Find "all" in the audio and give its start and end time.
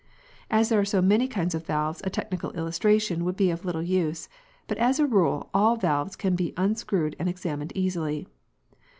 5.53-5.75